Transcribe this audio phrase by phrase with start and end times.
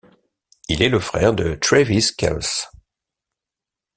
[0.67, 2.67] Il est le frère de Travis Kelce.